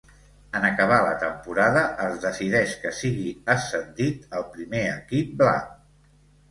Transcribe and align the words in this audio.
En 0.59 0.63
acabar 0.69 0.97
la 1.07 1.11
temporada, 1.23 1.83
es 2.07 2.17
decideix 2.25 2.73
que 2.87 2.95
sigui 3.03 3.37
ascendit 3.59 4.27
al 4.41 4.51
primer 4.57 4.85
equip 4.99 5.41
blanc. 5.45 5.83